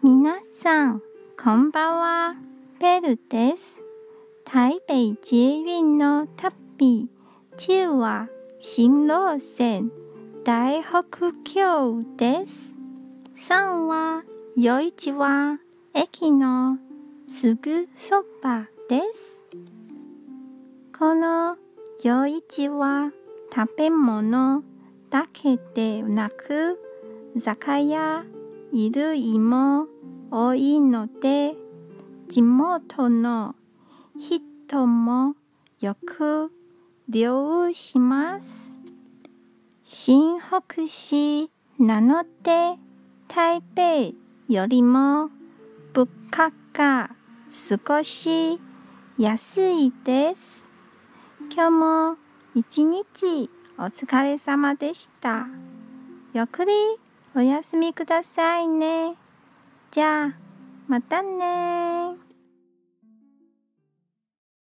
[0.00, 1.02] 皆さん、
[1.42, 2.34] こんばんは。
[2.78, 3.82] ベルです。
[4.44, 7.08] 台北捷運の旅、
[7.56, 8.28] 中は
[8.60, 9.90] 新路線
[10.44, 11.02] 大北
[11.52, 12.78] 橋です。
[13.34, 14.22] 3は、
[14.56, 15.58] 夜市は
[15.92, 16.78] 駅の
[17.26, 19.48] すぐそばです。
[20.96, 21.56] この
[22.04, 23.10] 夜市は
[23.52, 24.62] 食べ物
[25.10, 26.78] だけでなく、
[27.36, 28.24] 酒屋、
[28.72, 29.86] いる芋
[30.30, 31.54] 多いので、
[32.28, 33.54] 地元の
[34.18, 35.34] 人も
[35.80, 36.52] よく
[37.08, 38.82] 漁します。
[39.84, 42.76] 新北市なので、
[43.26, 44.16] 台北
[44.52, 45.30] よりも
[45.94, 47.10] 物価が
[47.48, 48.60] 少し
[49.16, 50.68] 安いです。
[51.54, 52.16] 今日も
[52.54, 53.48] 一日
[53.78, 55.46] お疲れ様でした。
[56.34, 56.72] ゆっくり
[57.38, 59.14] お休みくださいね。
[59.92, 60.34] じゃあ、
[60.88, 62.17] またね